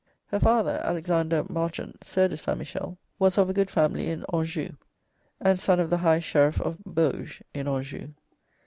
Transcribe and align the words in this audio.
Her 0.29 0.39
father, 0.39 0.81
Alexander 0.83 1.45
Marchant, 1.47 2.03
Sieur 2.03 2.27
de 2.27 2.35
St. 2.35 2.57
Michel, 2.57 2.97
was 3.19 3.37
of 3.37 3.51
a 3.51 3.53
good 3.53 3.69
family 3.69 4.07
in 4.09 4.25
Anjou, 4.33 4.71
and 5.39 5.59
son 5.59 5.79
of 5.79 5.91
the 5.91 5.97
High 5.99 6.17
Sheriff 6.21 6.59
of 6.59 6.79
Bauge 6.87 7.43
(in 7.53 7.67
Anjou). 7.67 8.07